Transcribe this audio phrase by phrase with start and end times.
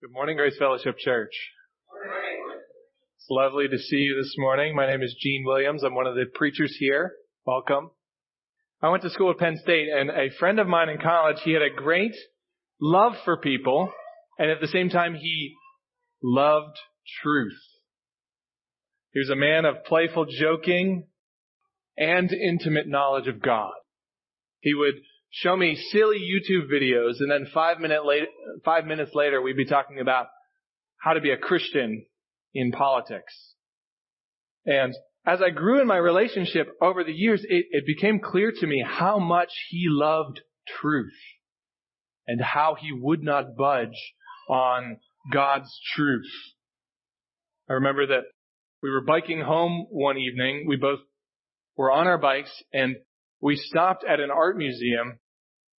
[0.00, 1.32] Good morning, Grace Fellowship Church.
[3.16, 4.76] It's lovely to see you this morning.
[4.76, 5.82] My name is Gene Williams.
[5.82, 7.14] I'm one of the preachers here.
[7.44, 7.90] Welcome.
[8.80, 11.52] I went to school at Penn State and a friend of mine in college, he
[11.52, 12.14] had a great
[12.80, 13.90] love for people
[14.38, 15.56] and at the same time he
[16.22, 16.76] loved
[17.20, 17.58] truth.
[19.10, 21.08] He was a man of playful joking
[21.96, 23.72] and intimate knowledge of God.
[24.60, 24.94] He would
[25.30, 28.02] show me silly YouTube videos and then five minute
[28.64, 30.26] five minutes later we'd be talking about
[30.98, 32.06] how to be a Christian
[32.54, 33.54] in politics.
[34.66, 34.94] And
[35.26, 38.84] as I grew in my relationship over the years, it, it became clear to me
[38.86, 40.40] how much he loved
[40.80, 41.12] truth
[42.26, 44.14] and how he would not budge
[44.48, 44.98] on
[45.32, 46.30] God's truth.
[47.68, 48.24] I remember that
[48.82, 50.64] we were biking home one evening.
[50.66, 51.00] We both
[51.76, 52.96] were on our bikes and
[53.40, 55.18] we stopped at an art museum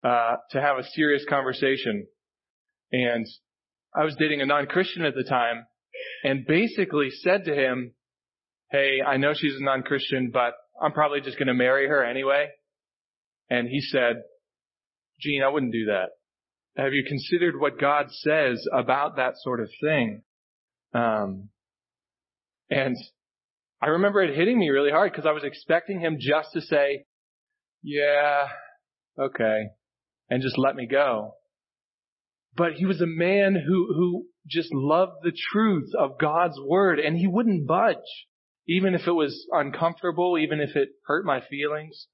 [0.04, 2.08] uh, to have a serious conversation.
[2.92, 3.26] And
[3.96, 5.66] I was dating a non-Christian at the time
[6.24, 7.94] and basically said to him,
[8.72, 12.48] Hey, I know she's a non-Christian, but I'm probably just going to marry her anyway.
[13.50, 14.18] And he said,
[15.20, 16.10] Gene, I wouldn't do that.
[16.78, 20.22] Have you considered what God says about that sort of thing?
[20.94, 21.50] Um,
[22.70, 22.96] and
[23.82, 27.06] I remember it hitting me really hard because I was expecting him just to say,
[27.82, 28.48] yeah,
[29.18, 29.70] okay,
[30.30, 31.34] and just let me go.
[32.56, 37.16] But he was a man who, who just loved the truth of God's word and
[37.16, 37.96] he wouldn't budge,
[38.68, 42.08] even if it was uncomfortable, even if it hurt my feelings.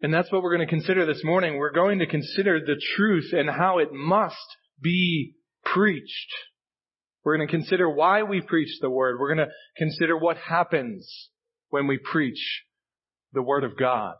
[0.00, 1.56] And that's what we're going to consider this morning.
[1.56, 4.36] We're going to consider the truth and how it must
[4.80, 6.32] be preached.
[7.24, 9.18] We're going to consider why we preach the word.
[9.18, 11.30] We're going to consider what happens
[11.68, 12.64] when we preach
[13.32, 14.14] the word of God.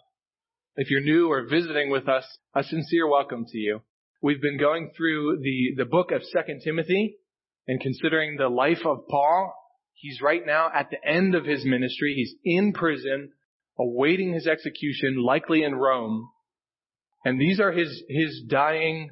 [0.81, 3.81] If you're new or visiting with us, a sincere welcome to you.
[4.23, 7.17] We've been going through the, the book of 2 Timothy
[7.67, 9.53] and considering the life of Paul.
[9.95, 12.15] He's right now at the end of his ministry.
[12.15, 13.33] He's in prison,
[13.77, 16.29] awaiting his execution, likely in Rome.
[17.25, 19.11] And these are his, his dying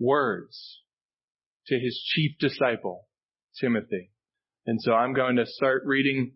[0.00, 0.80] words
[1.68, 3.06] to his chief disciple,
[3.60, 4.10] Timothy.
[4.66, 6.32] And so I'm going to start reading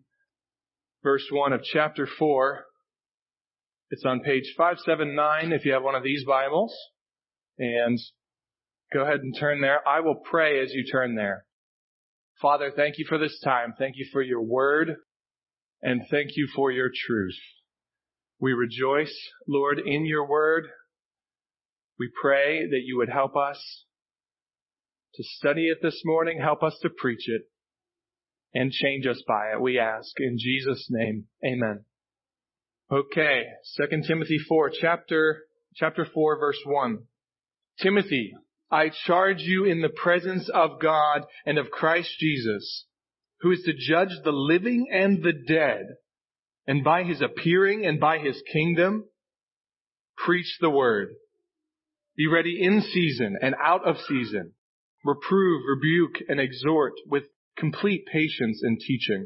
[1.03, 2.65] verse 1 of chapter 4
[3.91, 6.75] it's on page 579 if you have one of these Bibles.
[7.57, 7.99] And
[8.93, 9.87] go ahead and turn there.
[9.87, 11.45] I will pray as you turn there.
[12.41, 13.73] Father, thank you for this time.
[13.77, 14.95] Thank you for your word.
[15.81, 17.37] And thank you for your truth.
[18.39, 19.15] We rejoice,
[19.47, 20.65] Lord, in your word.
[21.97, 23.85] We pray that you would help us
[25.13, 27.43] to study it this morning, help us to preach it,
[28.53, 30.19] and change us by it, we ask.
[30.19, 31.85] In Jesus' name, amen.
[32.91, 33.45] Okay,
[33.77, 35.41] 2 Timothy 4, chapter,
[35.73, 36.99] chapter 4, verse 1.
[37.81, 38.31] Timothy,
[38.69, 42.85] I charge you in the presence of God and of Christ Jesus,
[43.41, 45.95] who is to judge the living and the dead,
[46.67, 49.05] and by his appearing and by his kingdom,
[50.15, 51.09] preach the word.
[52.15, 54.51] Be ready in season and out of season.
[55.03, 57.23] Reprove, rebuke, and exhort with
[57.57, 59.25] complete patience and teaching.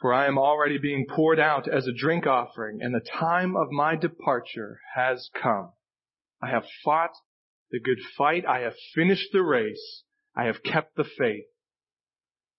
[0.00, 3.70] For I am already being poured out as a drink offering, and the time of
[3.70, 5.72] my departure has come.
[6.40, 7.10] I have fought
[7.70, 10.04] the good fight, I have finished the race,
[10.36, 11.46] I have kept the faith.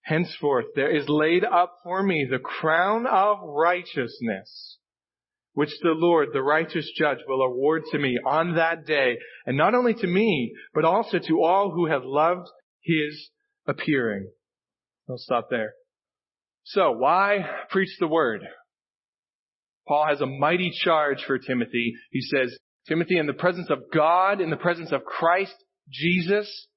[0.01, 4.77] Henceforth there is laid up for me the crown of righteousness,
[5.53, 9.75] which the Lord, the righteous judge, will award to me on that day, and not
[9.75, 12.47] only to me, but also to all who have loved
[12.81, 13.29] his
[13.65, 14.29] appearing.
[15.09, 15.73] I'll stop there.
[16.69, 17.39] So, why
[17.71, 18.41] preach the word?
[19.87, 21.95] Paul has a mighty charge for Timothy.
[22.11, 22.55] He says,
[22.87, 25.55] Timothy, in the presence of God, in the presence of Christ
[25.89, 26.67] Jesus,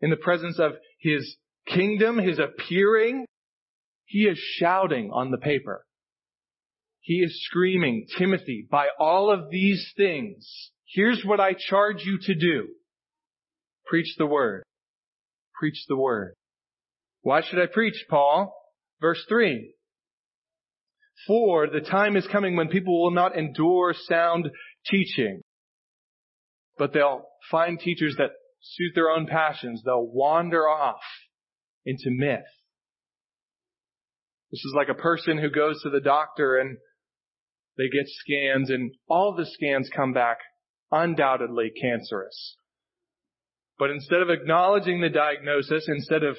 [0.00, 1.36] in the presence of his
[1.68, 3.24] kingdom, his appearing,
[4.04, 5.84] he is shouting on the paper.
[6.98, 12.34] He is screaming, Timothy, by all of these things, here's what I charge you to
[12.34, 12.66] do.
[13.86, 14.64] Preach the word.
[15.54, 16.34] Preach the word.
[17.22, 18.56] Why should I preach, Paul?
[19.00, 19.74] Verse 3.
[21.26, 24.50] For the time is coming when people will not endure sound
[24.86, 25.42] teaching,
[26.78, 28.30] but they'll find teachers that
[28.62, 29.82] suit their own passions.
[29.84, 31.00] They'll wander off
[31.84, 32.40] into myth.
[34.50, 36.78] This is like a person who goes to the doctor and
[37.76, 40.38] they get scans and all the scans come back
[40.90, 42.56] undoubtedly cancerous.
[43.78, 46.36] But instead of acknowledging the diagnosis, instead of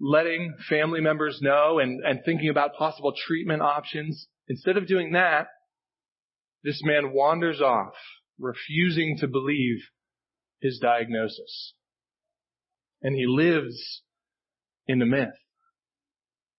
[0.00, 5.48] letting family members know and, and thinking about possible treatment options, instead of doing that,
[6.64, 7.94] this man wanders off,
[8.38, 9.78] refusing to believe
[10.60, 11.74] his diagnosis.
[13.02, 14.02] And he lives
[14.86, 15.34] in the myth.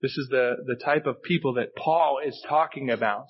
[0.02, 3.28] This is the, the type of people that Paul is talking about.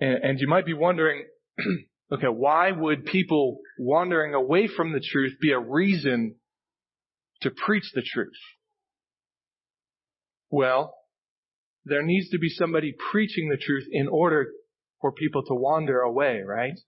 [0.00, 1.24] And, and you might be wondering,
[2.12, 6.36] okay, why would people wandering away from the truth be a reason
[7.42, 8.32] to preach the truth?
[10.54, 10.94] Well,
[11.84, 14.46] there needs to be somebody preaching the truth in order
[15.00, 16.78] for people to wander away, right?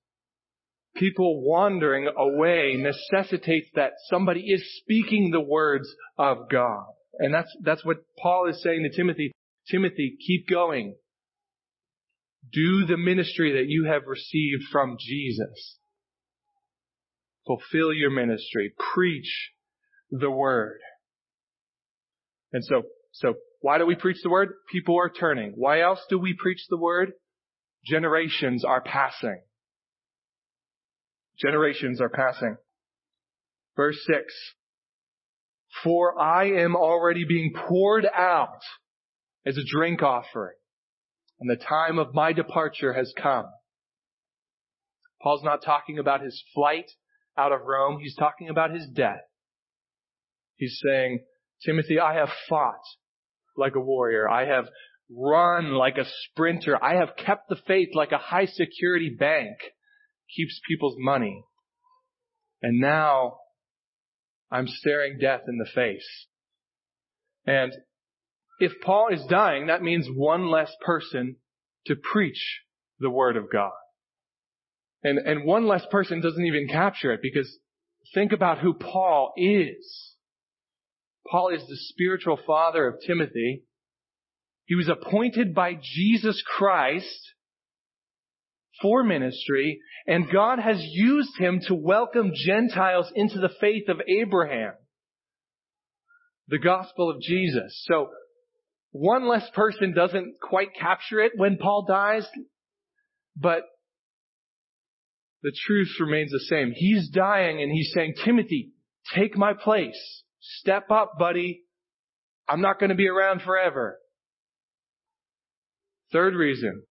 [0.95, 6.85] People wandering away necessitates that somebody is speaking the words of God.
[7.19, 9.33] And that's, that's what Paul is saying to Timothy.
[9.69, 10.95] Timothy, keep going.
[12.53, 15.79] Do the ministry that you have received from Jesus.
[17.49, 18.75] Fulfill your ministry.
[18.95, 19.51] Preach
[20.13, 20.79] the word.
[22.53, 23.35] And so, so
[23.67, 24.51] why do we preach the word?
[24.71, 25.55] People are turning.
[25.57, 27.11] Why else do we preach the word?
[27.85, 29.41] Generations are passing.
[31.37, 32.59] Generations are passing.
[33.75, 34.33] Verse 6.
[35.83, 38.61] For I am already being poured out
[39.45, 40.55] as a drink offering,
[41.41, 43.47] and the time of my departure has come.
[45.21, 46.89] Paul's not talking about his flight
[47.37, 47.99] out of Rome.
[48.01, 49.25] He's talking about his death.
[50.55, 51.25] He's saying,
[51.65, 52.79] Timothy, I have fought
[53.57, 54.29] like a warrior.
[54.29, 54.67] I have
[55.11, 56.83] run like a sprinter.
[56.83, 59.57] I have kept the faith like a high security bank
[60.35, 61.45] keeps people's money.
[62.63, 63.39] And now
[64.51, 66.27] I'm staring death in the face.
[67.47, 67.73] And
[68.59, 71.37] if Paul is dying, that means one less person
[71.87, 72.63] to preach
[72.99, 73.73] the word of God.
[75.03, 77.59] And, and one less person doesn't even capture it because
[78.15, 80.16] think about who Paul is.
[81.31, 83.65] Paul is the spiritual father of Timothy.
[84.67, 87.33] He was appointed by Jesus Christ
[88.83, 94.73] for ministry, and God has used him to welcome Gentiles into the faith of Abraham.
[96.49, 97.83] The gospel of Jesus.
[97.89, 98.09] So,
[98.93, 102.27] one less person doesn't quite capture it when Paul dies,
[103.37, 103.63] but
[105.43, 106.73] the truth remains the same.
[106.75, 108.73] He's dying and he's saying, Timothy,
[109.15, 110.23] take my place.
[110.61, 111.63] Step up, buddy.
[112.49, 113.99] I'm not going to be around forever.
[116.13, 116.85] Third reason.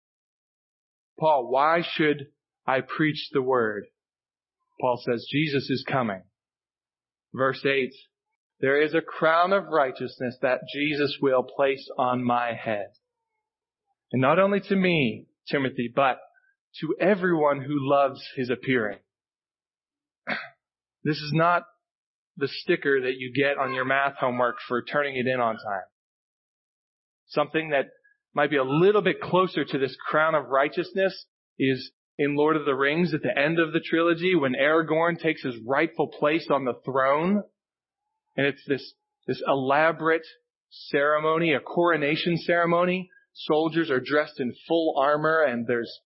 [1.19, 2.27] Paul, why should
[2.67, 3.85] I preach the word?
[4.81, 6.23] Paul says, Jesus is coming.
[7.33, 7.93] Verse 8.
[8.59, 12.87] There is a crown of righteousness that Jesus will place on my head.
[14.11, 16.17] And not only to me, Timothy, but
[16.81, 18.99] to everyone who loves his appearing.
[21.03, 21.65] This is not
[22.37, 25.85] the sticker that you get on your math homework for turning it in on time.
[27.27, 27.85] Something that
[28.33, 31.25] might be a little bit closer to this crown of righteousness
[31.57, 35.43] is in Lord of the Rings at the end of the trilogy when Aragorn takes
[35.43, 37.43] his rightful place on the throne.
[38.35, 38.93] And it's this,
[39.27, 40.25] this elaborate
[40.69, 43.09] ceremony, a coronation ceremony.
[43.33, 45.99] Soldiers are dressed in full armor and there's,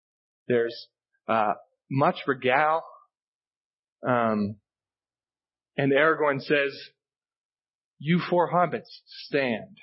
[0.47, 0.87] there's,
[1.27, 1.53] uh,
[1.91, 2.83] much regale.
[4.07, 4.55] Um,
[5.79, 6.77] and Aragorn says,
[7.99, 9.77] you four hobbits, stand.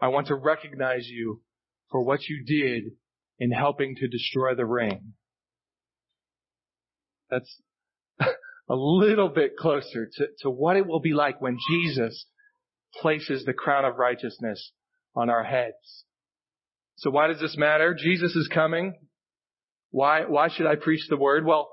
[0.00, 1.42] I want to recognize you
[1.90, 2.92] for what you did
[3.40, 5.14] in helping to destroy the ring.
[7.28, 7.60] That's
[8.20, 12.24] a little bit closer to, to what it will be like when Jesus
[13.00, 14.70] places the crown of righteousness
[15.16, 16.04] on our heads.
[16.98, 17.92] So why does this matter?
[17.92, 18.94] Jesus is coming.
[19.90, 21.44] Why, why should I preach the word?
[21.44, 21.70] Well,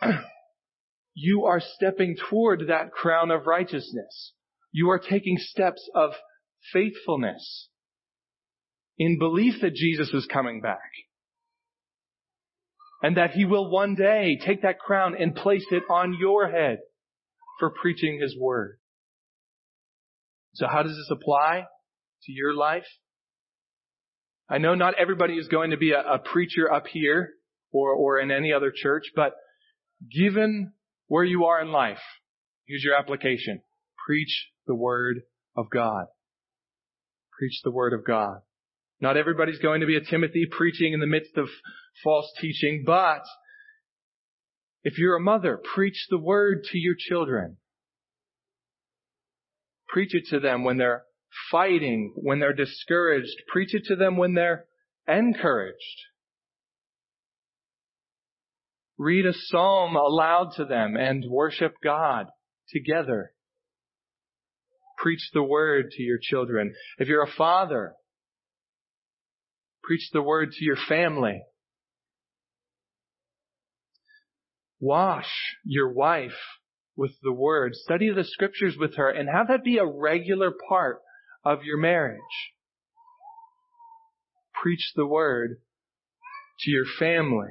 [1.14, 4.32] you are stepping toward that crown of righteousness.
[4.72, 6.10] You are taking steps of
[6.72, 7.68] faithfulness
[8.98, 10.90] in belief that Jesus is coming back.
[13.02, 16.78] And that he will one day take that crown and place it on your head
[17.60, 18.78] for preaching his word.
[20.54, 21.64] So how does this apply
[22.24, 22.86] to your life?
[24.48, 27.30] I know not everybody is going to be a, a preacher up here
[27.72, 29.32] or, or in any other church, but
[30.10, 30.72] given
[31.08, 32.02] where you are in life.
[32.66, 33.60] Here's your application.
[34.06, 35.22] Preach the Word
[35.56, 36.06] of God.
[37.38, 38.38] Preach the Word of God.
[39.00, 41.48] Not everybody's going to be a Timothy preaching in the midst of
[42.02, 43.22] false teaching, but
[44.82, 47.56] if you're a mother, preach the Word to your children.
[49.88, 51.04] Preach it to them when they're
[51.50, 53.34] fighting, when they're discouraged.
[53.48, 54.66] Preach it to them when they're
[55.06, 55.76] encouraged.
[58.96, 62.26] Read a psalm aloud to them and worship God
[62.68, 63.32] together.
[64.98, 66.74] Preach the word to your children.
[66.98, 67.94] If you're a father,
[69.82, 71.42] preach the word to your family.
[74.80, 75.30] Wash
[75.64, 76.38] your wife
[76.96, 77.74] with the word.
[77.74, 81.00] Study the scriptures with her and have that be a regular part
[81.44, 82.20] of your marriage.
[84.62, 85.58] Preach the word
[86.60, 87.48] to your family.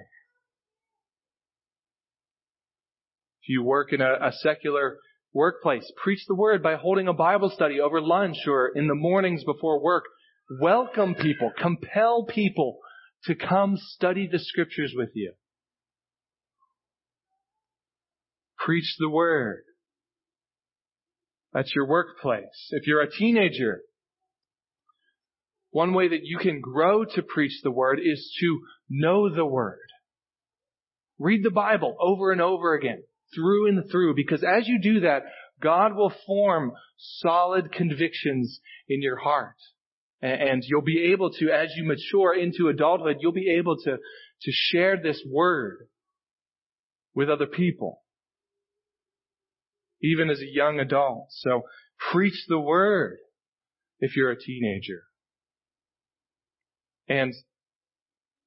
[3.43, 4.99] If you work in a, a secular
[5.33, 9.43] workplace, preach the word by holding a Bible study over lunch or in the mornings
[9.43, 10.05] before work.
[10.61, 12.77] Welcome people, compel people
[13.25, 15.33] to come study the scriptures with you.
[18.59, 19.63] Preach the word.
[21.51, 22.69] That's your workplace.
[22.69, 23.81] If you're a teenager,
[25.71, 29.79] one way that you can grow to preach the word is to know the word.
[31.19, 33.03] Read the Bible over and over again
[33.35, 35.23] through and through because as you do that,
[35.61, 39.55] God will form solid convictions in your heart.
[40.21, 44.51] And you'll be able to, as you mature into adulthood, you'll be able to, to
[44.51, 45.87] share this word
[47.13, 48.01] with other people.
[50.01, 51.27] Even as a young adult.
[51.29, 51.63] So
[52.11, 53.17] preach the word
[53.99, 55.03] if you're a teenager.
[57.09, 57.33] And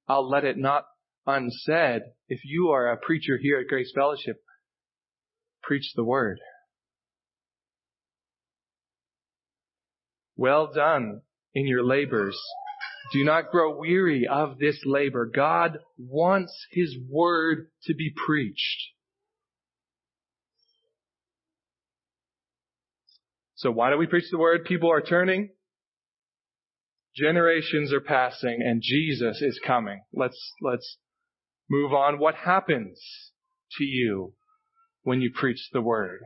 [0.09, 0.85] I'll let it not
[1.27, 4.43] unsaid if you are a preacher here at Grace Fellowship
[5.67, 6.39] preach the word.
[10.37, 11.23] Well done
[11.55, 12.39] in your labors.
[13.13, 15.27] Do not grow weary of this labor.
[15.27, 18.93] God wants His word to be preached.
[23.55, 24.67] So why do we preach the word?
[24.67, 25.51] People are turning.
[27.17, 30.03] Generations are passing and Jesus is coming.
[30.13, 30.99] Let's, let's
[31.71, 32.19] move on.
[32.19, 33.01] What happens
[33.79, 34.35] to you
[35.07, 36.19] when you preach the word.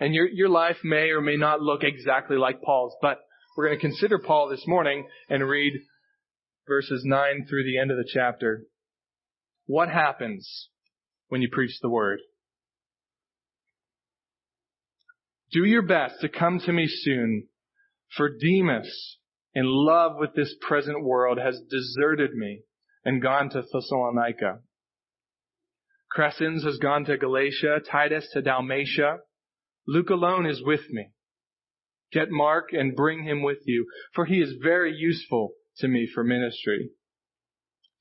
[0.00, 3.18] And your, your life may or may not look exactly like Paul's, but
[3.54, 5.74] we're going to consider Paul this morning and read
[6.66, 8.64] verses 9 through the end of the chapter.
[9.66, 10.70] What happens
[11.28, 12.20] when you preach the word?
[15.52, 17.48] Do your best to come to me soon,
[18.16, 19.18] for Demas,
[19.54, 22.62] in love with this present world, has deserted me
[23.04, 24.60] and gone to Thessalonica.
[26.14, 29.18] Crescens has gone to Galatia, Titus to Dalmatia.
[29.86, 31.10] Luke alone is with me.
[32.12, 36.22] Get Mark and bring him with you, for he is very useful to me for
[36.22, 36.90] ministry.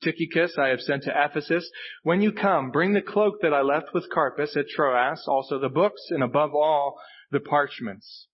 [0.04, 1.70] Tychicus I have sent to Ephesus.
[2.04, 5.70] When you come, bring the cloak that I left with Carpus at Troas, also the
[5.70, 7.00] books, and above all,
[7.32, 8.28] the parchments.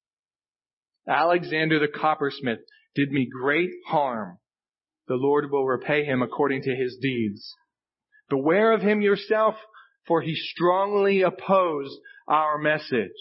[1.08, 2.60] Alexander the coppersmith
[2.96, 4.40] did me great harm.
[5.08, 7.56] The Lord will repay him according to his deeds.
[8.30, 9.56] Beware of him yourself,
[10.10, 11.96] for he strongly opposed
[12.28, 13.12] our message.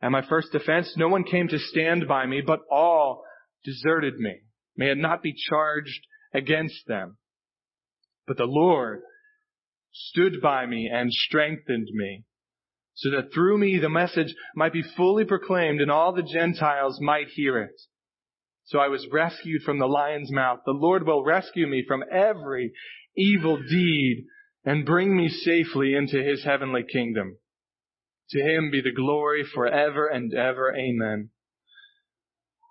[0.00, 3.24] At my first defense, no one came to stand by me, but all
[3.64, 4.42] deserted me.
[4.76, 7.16] May it not be charged against them.
[8.26, 9.00] But the Lord
[9.90, 12.24] stood by me and strengthened me,
[12.92, 17.28] so that through me the message might be fully proclaimed and all the Gentiles might
[17.28, 17.80] hear it.
[18.66, 20.60] So I was rescued from the lion's mouth.
[20.66, 22.72] The Lord will rescue me from every
[23.16, 24.26] evil deed
[24.64, 27.38] and bring me safely into his heavenly kingdom.
[28.30, 30.74] To him be the glory forever and ever.
[30.74, 31.30] Amen.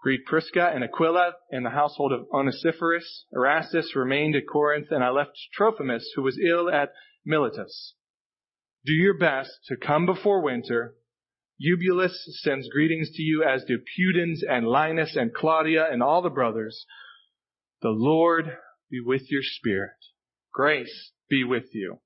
[0.01, 3.25] Greet Prisca and Aquila in the household of Onesiphorus.
[3.31, 6.91] Erastus remained at Corinth, and I left Trophimus, who was ill at
[7.25, 7.93] Miletus.
[8.85, 10.95] Do your best to come before winter.
[11.57, 16.29] Eubulus sends greetings to you, as do Pudens and Linus and Claudia and all the
[16.29, 16.85] brothers.
[17.81, 18.57] The Lord
[18.91, 19.91] be with your spirit.
[20.51, 21.99] Grace be with you.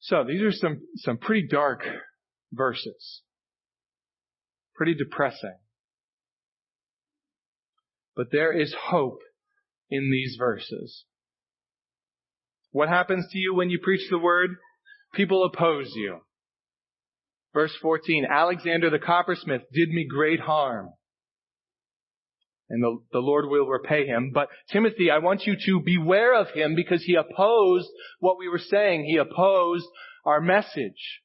[0.00, 1.82] So these are some, some pretty dark
[2.50, 3.22] verses.
[4.74, 5.56] Pretty depressing.
[8.16, 9.18] But there is hope
[9.90, 11.04] in these verses.
[12.70, 14.50] What happens to you when you preach the word?
[15.12, 16.20] People oppose you.
[17.52, 20.90] Verse 14, Alexander the coppersmith did me great harm
[22.70, 24.30] and the, the Lord will repay him.
[24.32, 27.88] But Timothy, I want you to beware of him because he opposed
[28.20, 29.04] what we were saying.
[29.04, 29.86] He opposed
[30.24, 31.22] our message.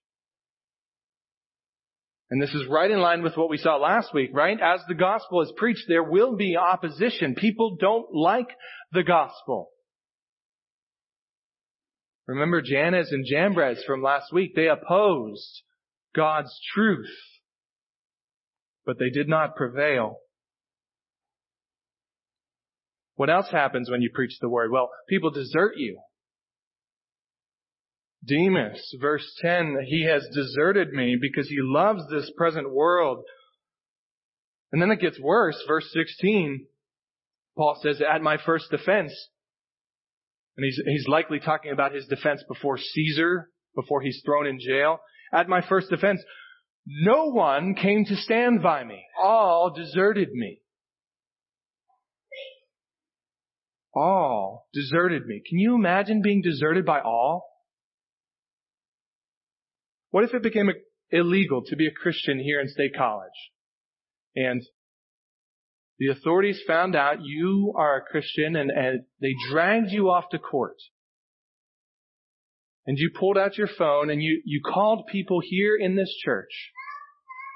[2.30, 4.58] And this is right in line with what we saw last week, right?
[4.60, 7.36] As the gospel is preached, there will be opposition.
[7.36, 8.50] People don't like
[8.92, 9.70] the gospel.
[12.26, 14.56] Remember Jannes and Jambres from last week?
[14.56, 15.62] They opposed
[16.16, 17.14] God's truth.
[18.86, 20.18] But they did not prevail.
[23.15, 24.72] What else happens when you preach the word?
[24.72, 26.00] Well, people desert you.
[28.25, 33.24] Demas, verse 10, he has deserted me because he loves this present world.
[34.72, 35.62] And then it gets worse.
[35.67, 36.65] Verse 16,
[37.58, 39.13] Paul says, at my first defense,
[40.55, 45.00] and he's, he's likely talking about his defense before Caesar, before he's thrown in jail.
[45.34, 46.22] At my first defense,
[46.86, 49.03] no one came to stand by me.
[49.22, 50.60] All deserted me.
[53.94, 55.42] All deserted me.
[55.48, 57.46] Can you imagine being deserted by all?
[60.10, 60.70] What if it became
[61.12, 63.30] illegal to be a Christian here in State College?
[64.36, 64.62] And
[66.00, 70.40] the authorities found out you are a Christian and, and they dragged you off to
[70.40, 70.78] court.
[72.86, 76.72] And you pulled out your phone and you, you called people here in this church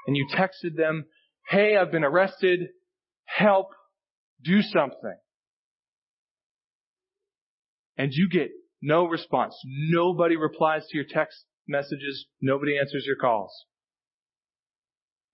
[0.06, 1.04] and you texted them,
[1.48, 2.60] Hey, I've been arrested.
[3.24, 3.68] Help.
[4.42, 5.16] Do something.
[7.98, 8.50] And you get
[8.80, 9.54] no response.
[9.64, 12.26] Nobody replies to your text messages.
[12.40, 13.52] Nobody answers your calls.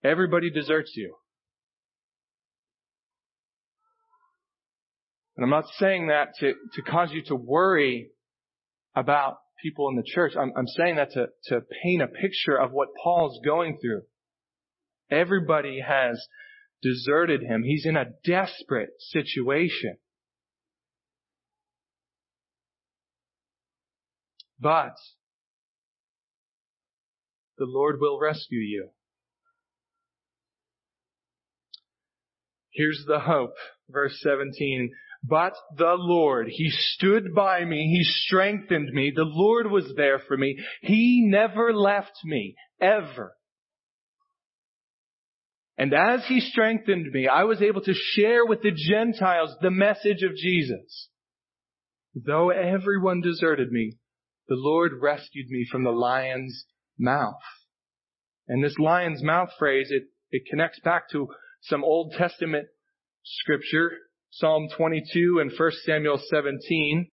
[0.03, 1.15] Everybody deserts you.
[5.37, 8.09] And I'm not saying that to, to cause you to worry
[8.95, 10.33] about people in the church.
[10.39, 14.03] I'm, I'm saying that to, to paint a picture of what Paul's going through.
[15.11, 16.25] Everybody has
[16.81, 17.63] deserted him.
[17.63, 19.97] He's in a desperate situation.
[24.59, 24.95] But
[27.57, 28.89] the Lord will rescue you.
[32.71, 33.53] Here's the hope.
[33.89, 34.91] Verse 17.
[35.23, 37.95] But the Lord, He stood by me.
[37.97, 39.11] He strengthened me.
[39.15, 40.57] The Lord was there for me.
[40.81, 43.35] He never left me, ever.
[45.77, 50.21] And as He strengthened me, I was able to share with the Gentiles the message
[50.21, 51.09] of Jesus.
[52.13, 53.97] Though everyone deserted me,
[54.47, 56.65] the Lord rescued me from the lion's
[56.97, 57.41] mouth.
[58.47, 61.27] And this lion's mouth phrase, it, it connects back to
[61.61, 62.67] some Old Testament
[63.23, 63.91] scripture
[64.31, 67.09] Psalm 22 and 1 Samuel 17,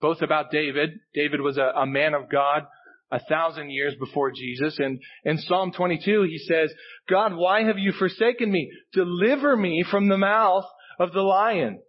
[0.00, 0.90] both about David.
[1.14, 2.62] David was a, a man of God
[3.10, 4.78] a thousand years before Jesus.
[4.78, 6.72] And in Psalm 22, he says,
[7.08, 8.70] God, why have you forsaken me?
[8.92, 10.64] Deliver me from the mouth
[11.00, 11.80] of the lion.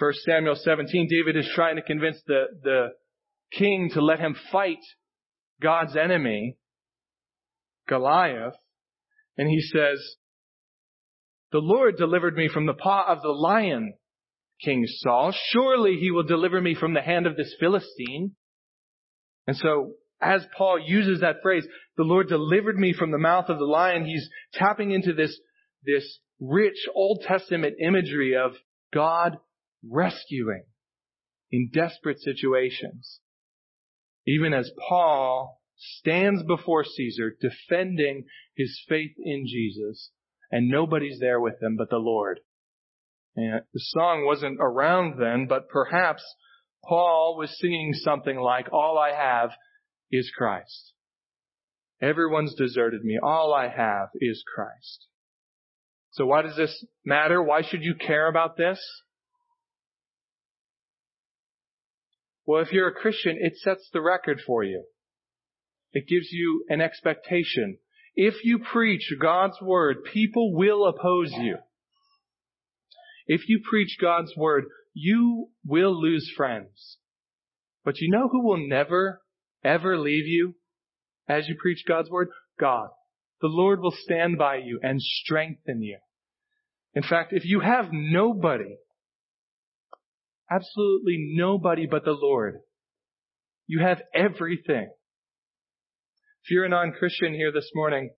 [0.00, 2.88] 1 Samuel 17, David is trying to convince the, the
[3.52, 4.78] king to let him fight
[5.60, 6.56] God's enemy,
[7.86, 8.54] Goliath.
[9.36, 9.98] And he says,
[11.52, 13.94] the Lord delivered me from the paw of the lion,
[14.64, 15.34] King Saul.
[15.50, 18.32] Surely he will deliver me from the hand of this Philistine.
[19.46, 23.58] And so, as Paul uses that phrase, the Lord delivered me from the mouth of
[23.58, 25.38] the lion, he's tapping into this,
[25.84, 28.52] this rich Old Testament imagery of
[28.94, 29.38] God
[29.88, 30.64] rescuing
[31.50, 33.20] in desperate situations.
[34.26, 40.10] Even as Paul stands before Caesar defending his faith in Jesus
[40.50, 42.40] and nobody's there with him but the Lord.
[43.36, 46.22] And the song wasn't around then, but perhaps
[46.84, 49.50] Paul was singing something like, all I have
[50.10, 50.92] is Christ.
[52.02, 53.18] Everyone's deserted me.
[53.22, 55.06] All I have is Christ.
[56.12, 57.42] So why does this matter?
[57.42, 58.80] Why should you care about this?
[62.50, 64.82] Well, if you're a Christian, it sets the record for you.
[65.92, 67.78] It gives you an expectation
[68.16, 71.58] if you preach God's word, people will oppose you.
[73.28, 76.98] If you preach God's word, you will lose friends.
[77.84, 79.22] But you know who will never,
[79.62, 80.56] ever leave you
[81.28, 82.30] as you preach God's word?
[82.58, 82.88] God.
[83.40, 85.98] The Lord will stand by you and strengthen you.
[86.94, 88.74] In fact, if you have nobody,
[90.50, 92.60] absolutely nobody but the Lord,
[93.66, 94.90] you have everything.
[96.44, 98.10] If you're a non-Christian here this morning,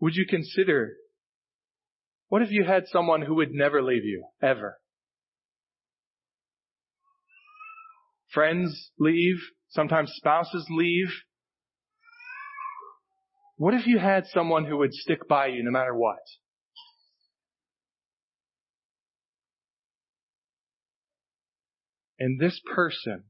[0.00, 0.94] would you consider
[2.28, 4.78] what if you had someone who would never leave you, ever?
[8.32, 11.08] Friends leave, sometimes spouses leave.
[13.56, 16.20] What if you had someone who would stick by you no matter what?
[22.20, 23.24] And this person,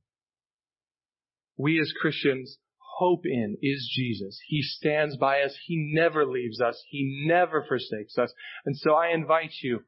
[1.57, 2.59] we as Christians
[2.99, 4.39] hope in is Jesus.
[4.47, 5.57] He stands by us.
[5.65, 6.83] He never leaves us.
[6.89, 8.33] He never forsakes us.
[8.67, 9.81] And so I invite you,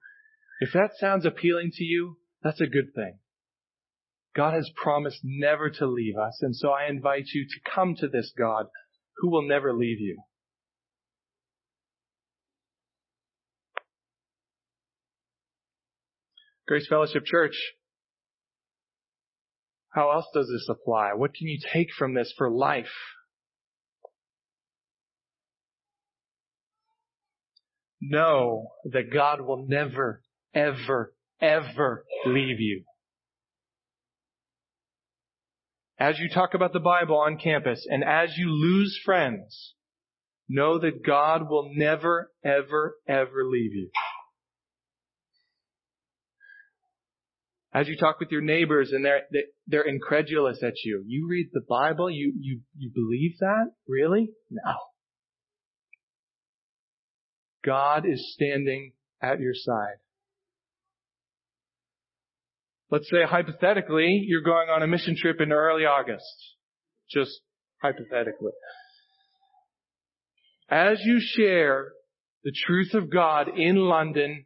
[0.61, 3.19] if that sounds appealing to you, that's a good thing.
[4.35, 6.39] God has promised never to leave us.
[6.41, 8.67] And so I invite you to come to this God
[9.19, 10.23] who will never leave you.
[16.67, 17.57] Grace Fellowship Church,
[19.93, 21.13] how else does this apply?
[21.15, 22.87] What can you take from this for life?
[28.01, 30.23] Know that God will never,
[30.55, 32.85] ever, ever leave you.
[35.99, 39.75] As you talk about the Bible on campus and as you lose friends,
[40.49, 43.91] know that God will never, ever, ever leave you.
[47.75, 49.23] As you talk with your neighbors and they're,
[49.67, 53.71] they're incredulous at you, you read the Bible, you, you, you believe that?
[53.89, 54.31] Really?
[54.51, 54.75] No.
[57.65, 59.97] God is standing at your side.
[62.91, 66.27] Let's say hypothetically, you're going on a mission trip in early August.
[67.11, 67.41] Just
[67.81, 68.53] hypothetically.
[70.69, 71.93] As you share
[72.45, 74.45] the truth of God in London,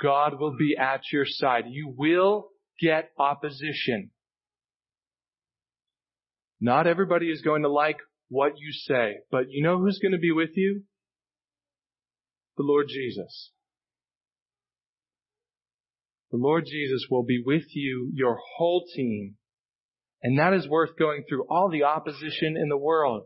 [0.00, 1.64] God will be at your side.
[1.68, 4.10] You will get opposition.
[6.60, 10.18] Not everybody is going to like what you say, but you know who's going to
[10.18, 10.82] be with you?
[12.56, 13.52] The Lord Jesus.
[16.30, 19.36] The Lord Jesus will be with you, your whole team.
[20.22, 23.24] And that is worth going through all the opposition in the world.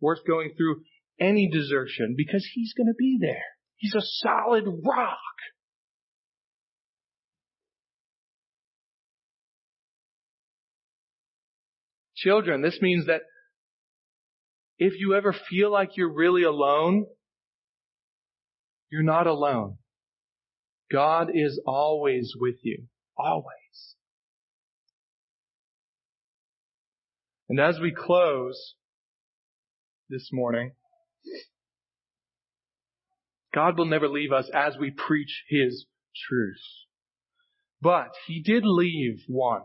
[0.00, 0.82] Worth going through
[1.20, 3.44] any desertion because He's going to be there.
[3.76, 5.18] He's a solid rock.
[12.24, 13.20] Children, this means that
[14.78, 17.04] if you ever feel like you're really alone,
[18.90, 19.76] you're not alone.
[20.90, 22.84] God is always with you.
[23.18, 23.96] Always.
[27.50, 28.74] And as we close
[30.08, 30.72] this morning,
[33.54, 35.84] God will never leave us as we preach His
[36.26, 36.56] truth.
[37.82, 39.64] But He did leave one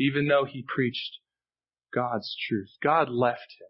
[0.00, 1.18] even though he preached
[1.94, 2.70] God's truth.
[2.82, 3.68] God left him.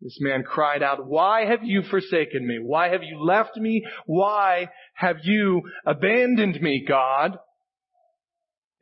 [0.00, 2.58] This man cried out, why have you forsaken me?
[2.60, 3.84] Why have you left me?
[4.06, 7.32] Why have you abandoned me, God?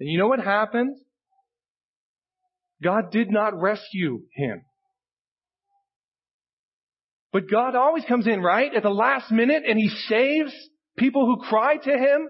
[0.00, 0.96] And you know what happened?
[2.82, 4.62] God did not rescue him.
[7.32, 8.72] But God always comes in, right?
[8.74, 10.52] At the last minute and he saves
[10.96, 12.28] people who cry to him?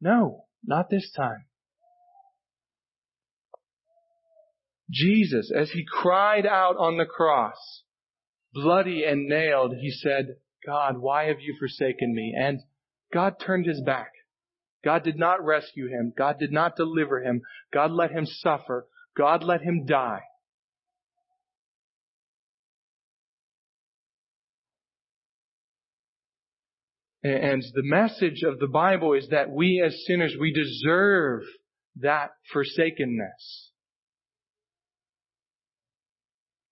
[0.00, 1.44] No, not this time.
[4.90, 7.82] Jesus, as he cried out on the cross,
[8.52, 12.34] bloody and nailed, he said, God, why have you forsaken me?
[12.36, 12.60] And
[13.12, 14.12] God turned his back.
[14.84, 16.12] God did not rescue him.
[16.16, 17.42] God did not deliver him.
[17.72, 18.86] God let him suffer.
[19.16, 20.22] God let him die.
[27.24, 31.42] And the message of the Bible is that we as sinners, we deserve
[31.96, 33.72] that forsakenness.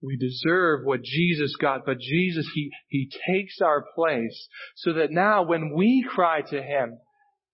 [0.04, 5.44] We deserve what Jesus got, but Jesus, He, He takes our place so that now
[5.44, 6.98] when we cry to Him,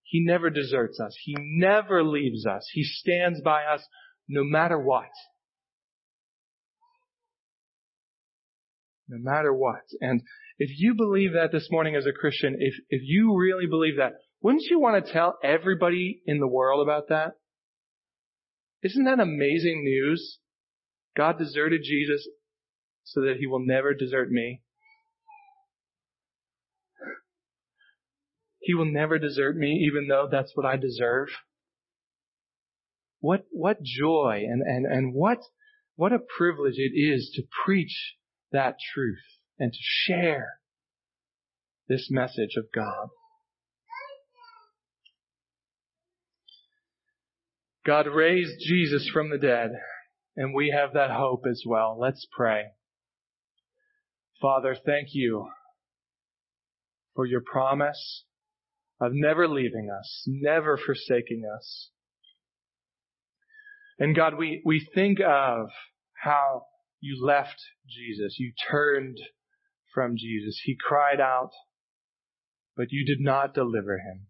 [0.03, 1.15] He never deserts us.
[1.23, 2.67] He never leaves us.
[2.73, 3.81] He stands by us
[4.27, 5.09] no matter what.
[9.07, 9.83] No matter what.
[10.01, 10.21] And
[10.57, 14.13] if you believe that this morning as a Christian, if, if you really believe that,
[14.41, 17.31] wouldn't you want to tell everybody in the world about that?
[18.83, 20.39] Isn't that amazing news?
[21.15, 22.27] God deserted Jesus
[23.03, 24.61] so that he will never desert me.
[28.59, 31.29] He will never desert me even though that's what I deserve.
[33.19, 35.39] What, what joy and, and, and what,
[35.95, 38.15] what a privilege it is to preach
[38.51, 39.19] that truth
[39.59, 40.59] and to share
[41.87, 43.09] this message of God.
[47.85, 49.71] God raised Jesus from the dead,
[50.35, 51.97] and we have that hope as well.
[51.99, 52.65] Let's pray.
[54.41, 55.49] Father, thank you
[57.15, 58.25] for your promise
[58.99, 61.91] of never leaving us, never forsaking us.
[63.99, 65.67] And God, we, we think of
[66.23, 66.63] how
[66.99, 68.37] you left Jesus.
[68.39, 69.17] You turned
[69.93, 70.59] from Jesus.
[70.63, 71.51] He cried out,
[72.75, 74.27] but you did not deliver him.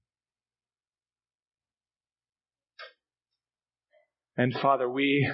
[4.36, 5.30] And Father, we,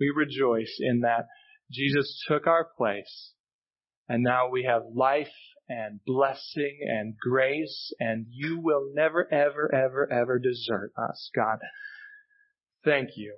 [0.00, 1.26] we rejoice in that
[1.70, 3.33] Jesus took our place
[4.08, 5.32] And now we have life
[5.68, 11.58] and blessing and grace and you will never, ever, ever, ever desert us, God.
[12.84, 13.36] Thank you.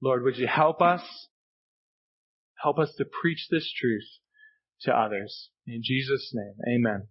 [0.00, 1.02] Lord, would you help us?
[2.62, 4.06] Help us to preach this truth
[4.82, 5.50] to others.
[5.66, 7.08] In Jesus' name, amen.